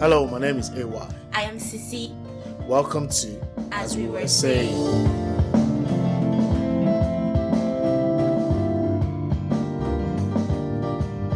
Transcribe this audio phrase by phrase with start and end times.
[0.00, 1.08] Hello, my name is AY.
[1.34, 2.10] I am Sisi.
[2.66, 3.38] Welcome to
[3.70, 4.72] As We Were Saying.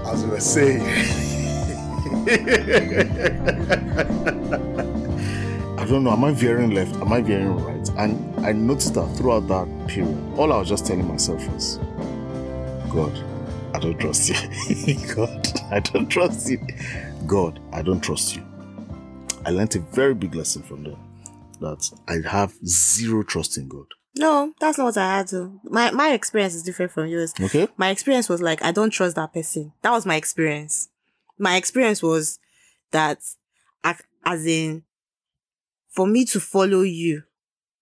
[0.06, 0.80] As we were saying.
[5.78, 6.12] I don't know.
[6.12, 6.94] Am I veering left?
[7.02, 7.86] Am I veering right?
[7.98, 11.76] And I noticed that throughout that period, all I was just telling myself was,
[12.88, 13.12] God,
[13.74, 14.36] I don't trust you.
[15.14, 16.66] God, I don't trust you.
[17.26, 18.53] God, I don't trust you.
[19.46, 20.96] I learned a very big lesson from them
[21.60, 23.86] that I have zero trust in God.
[24.16, 25.60] No, that's not what I had to.
[25.64, 27.34] My my experience is different from yours.
[27.40, 27.68] Okay?
[27.76, 29.72] My experience was like I don't trust that person.
[29.82, 30.88] That was my experience.
[31.38, 32.38] My experience was
[32.92, 33.18] that
[34.24, 34.84] as in
[35.90, 37.24] for me to follow you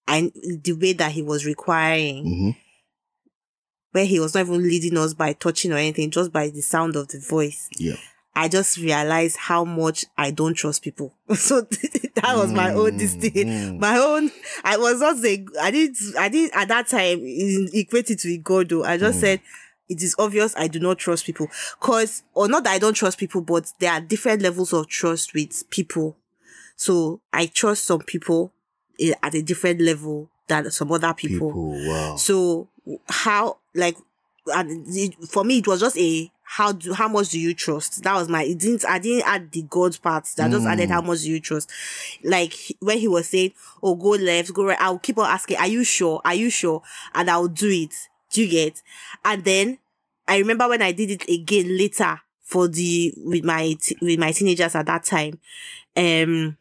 [0.09, 0.33] and
[0.65, 2.51] the way that he was requiring hmm
[3.93, 6.97] where he was not even leading us by touching or anything, just by the sound
[6.97, 7.69] of the voice.
[7.79, 7.97] Yeah.
[8.35, 11.15] I just realized how much I don't trust people.
[11.35, 11.61] So
[12.15, 13.33] that was my own this thing.
[13.33, 13.79] Mm.
[13.79, 14.31] My own,
[14.65, 18.69] I was not saying, I didn't, I didn't at that time equate it to God
[18.69, 18.85] though.
[18.85, 19.41] I just said,
[19.89, 21.49] it is obvious I do not trust people.
[21.81, 25.35] Cause, or not that I don't trust people, but there are different levels of trust
[25.35, 26.17] with people.
[26.77, 28.53] So I trust some people
[29.01, 31.49] eh, at a different level than some other people.
[31.49, 32.17] People, wow.
[32.17, 32.69] So
[33.09, 33.97] how like
[34.47, 38.03] and it, for me it was just a how do how much do you trust?
[38.03, 40.29] That was my it didn't I didn't add the God part.
[40.37, 41.71] That just added how much do you trust.
[42.23, 45.67] Like when he was saying, Oh, go left, go right, I'll keep on asking, Are
[45.67, 46.21] you sure?
[46.27, 46.83] Are you sure?
[47.15, 47.95] And I'll do it.
[48.31, 48.83] Do you get?
[49.25, 49.79] And then
[50.29, 54.75] I remember when I did it again later for the with my with my teenagers
[54.75, 55.39] at that time.
[55.97, 56.59] Um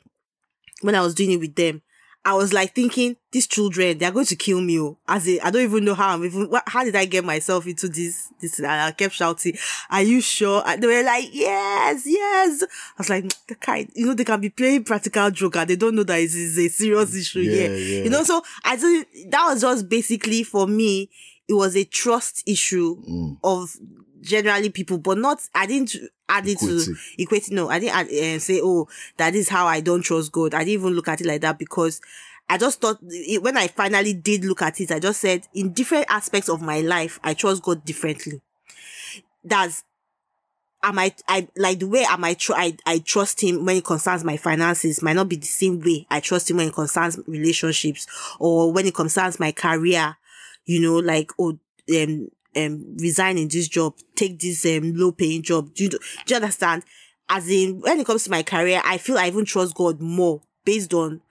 [0.80, 1.82] when I was doing it with them,
[2.24, 4.80] I was like thinking, these children, they're going to kill me.
[4.80, 4.98] oh.
[5.08, 7.66] As in, I don't even know how I'm even, what, how did I get myself
[7.66, 9.58] into this, this, and I kept shouting,
[9.90, 10.62] are you sure?
[10.66, 12.62] And they were like, yes, yes.
[12.64, 12.68] I
[13.00, 15.76] was like, "Mm, the kind, you know, they can be playing practical joke and they
[15.76, 17.76] don't know that it is a serious issue Yeah, here.
[17.76, 18.04] yeah.
[18.04, 21.10] You know, so I think that was just basically for me,
[21.48, 23.38] it was a trust issue Mm.
[23.44, 23.76] of
[24.22, 25.96] generally people, but not, I didn't
[26.30, 26.98] add it Equate to it.
[27.18, 28.88] equate, no, I didn't add, uh, say, oh,
[29.18, 30.54] that is how I don't trust God.
[30.54, 32.02] I didn't even look at it like that because
[32.50, 35.74] I just thought it, when I finally did look at it, I just said in
[35.74, 38.42] different aspects of my life, I trust God differently.
[39.44, 39.84] That's,
[40.84, 43.86] I might, I like the way I might tr- I, I trust him when it
[43.86, 47.20] concerns my finances might not be the same way I trust him when it concerns
[47.28, 48.08] relationships
[48.40, 50.18] or when it concerns my career,
[50.66, 51.58] you know, like, oh,
[51.96, 55.74] um, um, resign in this job, take this, um, low paying job.
[55.74, 56.84] Do you, do you understand?
[57.30, 60.42] As in, when it comes to my career, I feel I even trust God more
[60.66, 61.22] based on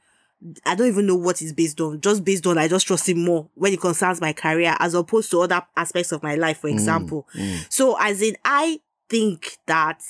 [0.65, 2.01] I don't even know what it's based on.
[2.01, 5.31] Just based on, I just trust him more when it concerns my career as opposed
[5.33, 7.29] to other aspects of my life, for example.
[7.69, 10.03] So as in, I think that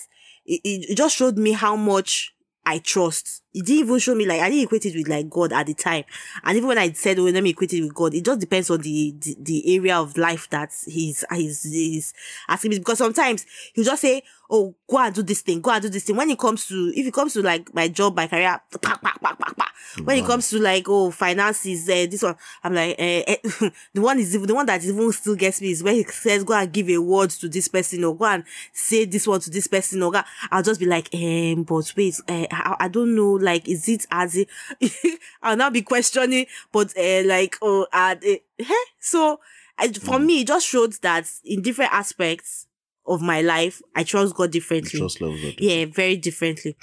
[0.47, 2.33] it, it just showed me how much
[2.65, 3.43] I trust.
[3.53, 5.75] It didn't even show me like, I didn't equate it with like God at the
[5.75, 6.05] time.
[6.45, 8.71] And even when I said, oh, let me equate it with God, it just depends
[8.71, 12.15] on the, the, the area of life that he's, he's, he's
[12.49, 12.79] asking me.
[12.79, 13.45] Because sometimes
[13.75, 16.17] he'll just say, oh, go and do this thing, go and do this thing.
[16.17, 19.21] When it comes to, if it comes to like my job, my career, pack, pack,
[19.21, 19.67] pack, pack, pack.
[20.05, 23.37] When it comes to like, oh, finances, uh, this one, I'm like, eh, eh,
[23.95, 26.45] the one is, even- the one that even still gets me is when he says,
[26.45, 29.51] go and give a word to this person or go and say this one to
[29.51, 33.15] this person or go, I'll just be like, um, but wait, uh, I, I don't
[33.15, 34.49] know, like, is it as it,
[35.43, 38.85] I'll now be questioning, but, uh, like, oh, uh, eh, eh?
[38.99, 39.41] so,
[39.79, 42.67] I, for me, it just showed that in different aspects
[43.07, 45.01] of my life, I trust God differently.
[45.01, 46.77] Trust are Yeah, very differently.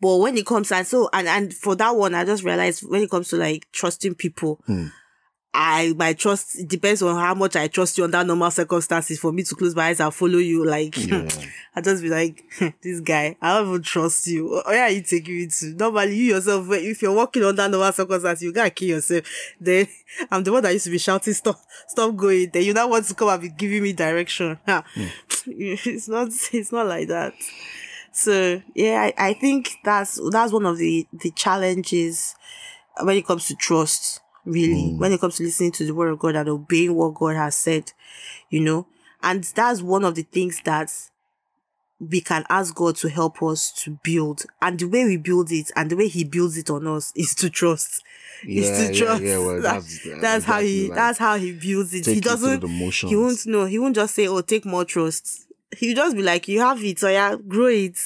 [0.00, 3.02] But when it comes and so and and for that one, I just realized when
[3.02, 4.86] it comes to like trusting people, Hmm.
[5.54, 9.20] I my trust it depends on how much I trust you under normal circumstances.
[9.20, 11.28] For me to close my eyes and follow you, like Yeah.
[11.74, 12.44] I just be like,
[12.82, 14.54] this guy, I don't even trust you.
[14.54, 15.66] Oh, Where are you taking me to?
[15.74, 19.24] Normally, you yourself, if you're walking under normal circumstances, you gotta kill yourself.
[19.60, 19.88] Then
[20.30, 22.50] I'm the one that used to be shouting, stop, stop going.
[22.50, 24.58] Then you now want to come and be giving me direction.
[24.66, 24.84] Ha.
[24.94, 25.06] Hmm.
[25.46, 27.34] It's not, it's not like that.
[28.12, 32.36] So yeah, I, I think that's that's one of the the challenges
[33.00, 34.20] when it comes to trust.
[34.44, 37.36] Really, when it comes to listening to the word of God and obeying what God
[37.36, 37.92] has said,
[38.50, 38.86] you know,
[39.22, 40.92] and that's one of the things that
[42.00, 44.42] we can ask God to help us to build.
[44.60, 47.34] And the way we build it and the way He builds it on us is
[47.36, 48.02] to trust.
[48.44, 49.22] is Yeah, to yeah, trust.
[49.22, 52.04] yeah, well, That- that's- uh, that's how he like, that's how he builds it.
[52.06, 52.68] He doesn't the
[53.08, 55.46] he won't no, he won't just say, Oh, take more trust.
[55.80, 57.98] You just be like, you have it, so yeah, grow it.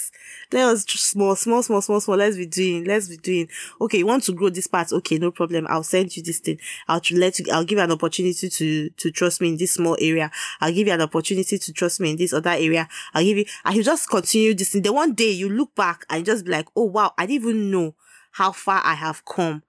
[0.53, 2.17] Let us small, small, small, small, small.
[2.17, 3.49] Let's be doing, let's be doing.
[3.81, 4.93] Okay, you want to grow this part?
[4.93, 5.67] Okay, no problem.
[5.69, 6.61] I'll send you this thing.
[6.87, 9.97] I'll let you, I'll give you an opportunity to, to trust me in this small
[10.01, 10.31] area.
[10.61, 12.89] I'll give you an opportunity to trust me in this other area.
[13.13, 14.83] I'll give you, and you just continue this thing.
[14.83, 17.71] Then one day you look back and just be like, oh wow, I didn't even
[17.73, 17.97] know
[18.33, 19.63] how far I have come.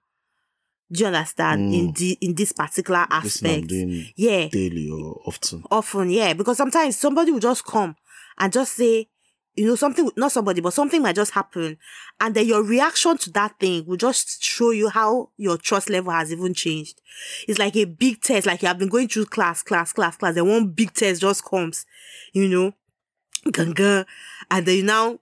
[0.90, 1.74] Do you understand?
[1.74, 1.96] In mm.
[1.96, 3.68] the, in this particular This aspect.
[3.68, 5.62] doing Yeah daily or often.
[5.70, 7.94] often, yeah, because sometimes somebody will just come
[8.38, 9.08] and just say,
[9.54, 11.76] you know, something, not somebody, but something might just happen.
[12.20, 16.12] And then your reaction to that thing will just show you how your trust level
[16.12, 17.00] has even changed.
[17.48, 20.36] It's like a big test, like you have been going through class, class, class, class,
[20.36, 21.84] then one big test just comes,
[22.32, 22.72] you know,
[23.52, 24.06] ganga,
[24.50, 25.18] and then you now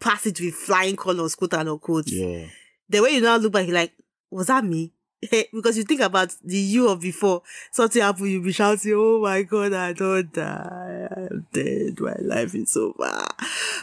[0.00, 2.46] pass it with flying colors, quote unquote Yeah.
[2.88, 3.92] the way you now look back, you're like,
[4.34, 4.92] was that me?
[5.52, 9.42] because you think about the you of before, something happened, you'll be shouting, Oh my
[9.42, 11.08] god, I don't die.
[11.16, 12.00] I'm dead.
[12.00, 13.26] My life is over.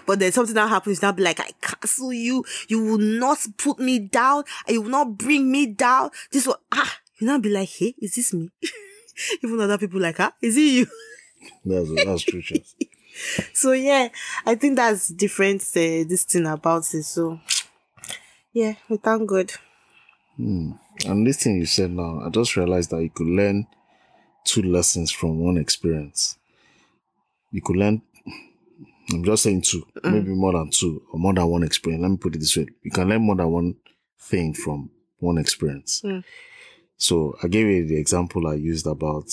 [0.06, 2.44] But then something that happens, now be like, I cancel you.
[2.68, 4.44] You will not put me down.
[4.68, 6.12] You will not bring me down.
[6.31, 8.50] This will, ah, you now be like, Hey, is this me?
[9.44, 10.88] Even other people like, ah, is it you?
[11.65, 12.42] That's that's true.
[13.53, 14.09] So yeah,
[14.45, 17.03] I think that's different, uh, this thing about it.
[17.03, 17.39] So
[18.53, 19.51] yeah, we thank God.
[20.37, 23.67] And this thing you said now, I just realized that you could learn
[24.43, 26.37] two lessons from one experience.
[27.51, 28.01] You could learn,
[29.11, 32.01] I'm just saying two, maybe more than two or more than one experience.
[32.01, 32.67] Let me put it this way.
[32.81, 33.75] You can learn more than one
[34.19, 34.89] thing from
[35.19, 36.01] one experience.
[36.03, 36.23] Mm.
[36.97, 39.25] So I gave you the example I used about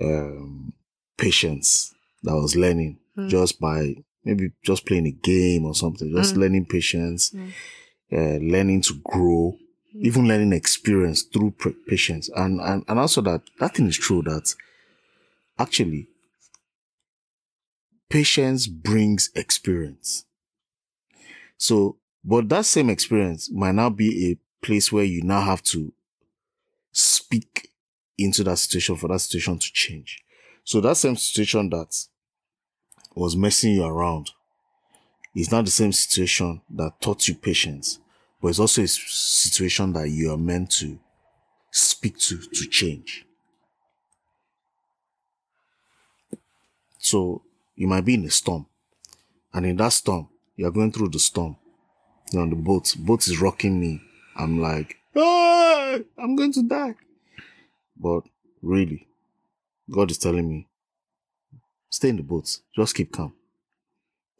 [0.00, 0.72] um,
[1.16, 2.98] patience that I was learning
[3.28, 7.34] just by maybe just playing a game or something, just learning patience,
[8.12, 9.56] uh, learning to grow,
[9.92, 10.04] Hmm.
[10.04, 11.54] even learning experience through
[11.86, 12.28] patience.
[12.34, 14.54] And, and, and also that, that thing is true that
[15.58, 16.08] actually
[18.08, 20.24] patience brings experience.
[21.56, 25.92] So, but that same experience might now be a place where you now have to
[26.92, 27.70] speak
[28.16, 30.22] into that situation for that situation to change.
[30.64, 31.94] So that same situation that
[33.14, 34.30] was messing you around
[35.34, 38.00] is not the same situation that taught you patience,
[38.40, 40.98] but it's also a situation that you are meant to
[41.70, 43.26] speak to to change.
[46.98, 47.42] So
[47.74, 48.66] you might be in a storm,
[49.52, 51.56] and in that storm, you are going through the storm.
[52.32, 54.02] You're on the boat, boat is rocking me.
[54.36, 56.94] I'm like, ah, I'm going to die.
[57.96, 58.22] But
[58.62, 59.08] really,
[59.90, 60.68] God is telling me,
[61.88, 63.32] stay in the boat, just keep calm.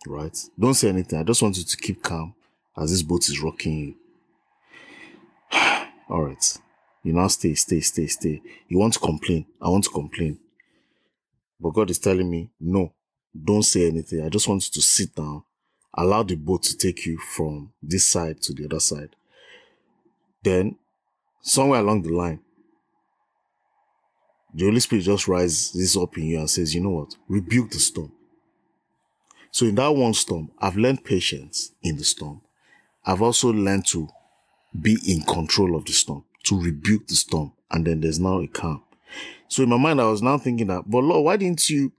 [0.07, 0.37] Right?
[0.59, 1.19] Don't say anything.
[1.19, 2.35] I just want you to keep calm
[2.81, 3.95] as this boat is rocking you.
[6.09, 6.59] All right.
[7.03, 8.43] You now stay, stay, stay, stay.
[8.69, 9.47] You want to complain.
[9.61, 10.39] I want to complain.
[11.61, 12.93] But God is telling me, no,
[13.45, 14.25] don't say anything.
[14.25, 15.43] I just want you to sit down,
[15.95, 19.17] allow the boat to take you from this side to the other side.
[20.43, 20.77] Then,
[21.41, 22.41] somewhere along the line,
[24.55, 27.17] the Holy Spirit just rises up in you and says, you know what?
[27.29, 28.13] Rebuke the storm.
[29.51, 32.41] So in that one storm, I've learned patience in the storm.
[33.05, 34.09] I've also learned to
[34.79, 38.47] be in control of the storm, to rebuke the storm, and then there's now a
[38.47, 38.83] calm.
[39.49, 41.93] So in my mind, I was now thinking that, but Lord, why didn't you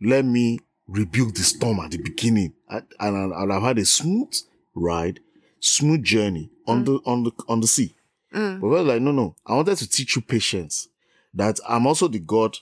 [0.00, 2.54] let me rebuke the storm at the beginning?
[2.68, 4.32] I- And, I- I've had a smooth
[4.74, 5.20] ride,
[5.60, 6.86] smooth journey on mm.
[6.86, 7.94] the on the on the sea.
[8.32, 8.60] Mm.
[8.60, 9.36] But we're like, no, no.
[9.46, 10.88] I wanted to teach you patience.
[11.34, 12.58] That I'm also the God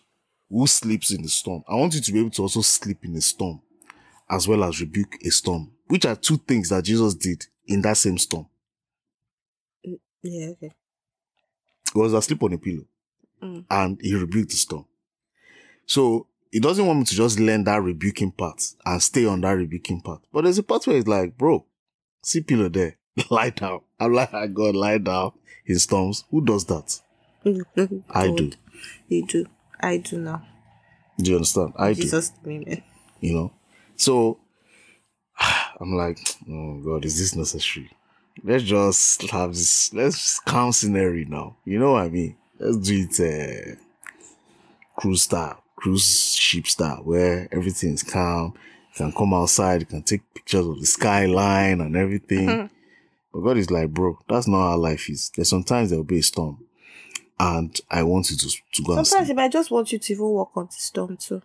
[0.49, 1.63] who sleeps in the storm.
[1.69, 3.61] I want you to be able to also sleep in the storm,
[4.29, 7.97] as well as rebuke a storm, which are two things that Jesus did in that
[7.97, 8.47] same storm.
[9.87, 10.73] Mm, yeah, okay.
[11.93, 12.85] He was asleep on a pillow
[13.43, 13.65] Mm.
[13.71, 14.85] and he rebuked the storm.
[15.87, 19.53] So he doesn't want me to just learn that rebuking part and stay on that
[19.53, 20.21] rebuking part.
[20.33, 21.65] But there's a part where it's like, bro,
[22.23, 22.97] see pillow there,
[23.31, 23.81] lie down.
[23.99, 25.33] I'm like, I God, lie down
[25.65, 26.25] in storms.
[26.31, 27.01] Who does that?
[28.11, 28.53] I do.
[29.09, 29.47] You do.
[29.81, 30.47] I do now.
[31.19, 31.73] Do you understand?
[31.77, 32.03] I do.
[32.03, 32.65] Jesus, amen.
[32.67, 32.81] Eh?
[33.21, 33.53] You know?
[33.97, 34.39] So
[35.81, 36.19] I'm like,
[36.49, 37.91] oh God, is this necessary?
[38.45, 41.57] Let's just have this, let's calm scenery now.
[41.65, 42.37] You know what I mean?
[42.59, 43.77] Let's do it uh,
[45.01, 48.55] cruise style, cruise ship style, where everything is calm.
[48.93, 52.71] You can come outside, you can take pictures of the skyline and everything.
[53.33, 55.31] But God is like, bro, that's not how life is.
[55.35, 56.59] There's sometimes there'll be a storm.
[57.39, 60.13] And I want you to, to go and Sometimes he might just want you to
[60.13, 61.41] even walk on the storm too.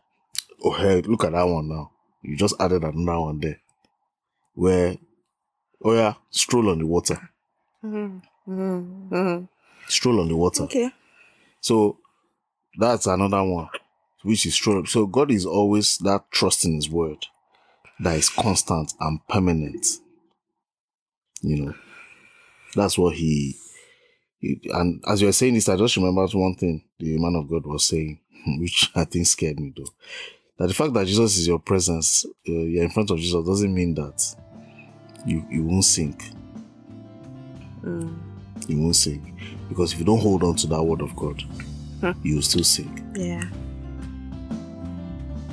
[0.63, 1.91] Oh, hey, look at that one now.
[2.21, 3.59] You just added another one there.
[4.55, 4.97] Where,
[5.83, 7.29] oh yeah, stroll on the water.
[7.83, 9.43] Mm-hmm.
[9.87, 10.63] Stroll on the water.
[10.63, 10.91] Okay.
[11.61, 11.99] So
[12.77, 13.69] that's another one
[14.25, 14.83] which is stroll.
[14.85, 17.27] So God is always that trust in His word
[17.99, 19.85] that is constant and permanent.
[21.41, 21.73] You know,
[22.75, 23.55] that's what He.
[24.39, 27.47] he and as you were saying this, I just remembered one thing the man of
[27.47, 28.19] God was saying,
[28.59, 29.93] which I think scared me though.
[30.57, 33.73] That the fact that Jesus is your presence, uh, you're in front of Jesus, doesn't
[33.73, 34.35] mean that
[35.25, 36.31] you you won't sink.
[37.83, 38.15] Mm.
[38.67, 39.21] You won't sink
[39.69, 41.43] because if you don't hold on to that word of God,
[42.01, 42.13] Huh.
[42.23, 43.01] you will still sink.
[43.15, 43.43] Yeah.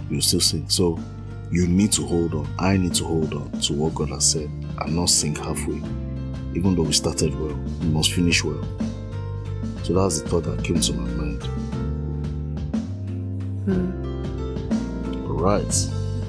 [0.08, 0.70] you will still sink.
[0.70, 0.98] So
[1.50, 2.46] you need to hold on.
[2.58, 4.50] I need to hold on to what God has said
[4.80, 5.80] and not sink halfway.
[6.54, 8.62] Even though we started well, we must finish well.
[9.84, 11.42] So that's the thought that came to my mind.
[13.64, 15.26] Hmm.
[15.26, 15.72] All right.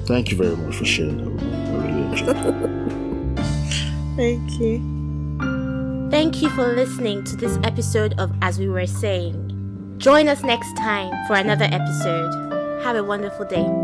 [0.06, 1.54] Thank you very much for sharing that with me.
[1.54, 3.00] I really enjoyed it.
[4.16, 4.78] Thank you.
[6.10, 9.96] Thank you for listening to this episode of As We Were Saying.
[9.98, 12.82] Join us next time for another episode.
[12.84, 13.83] Have a wonderful day.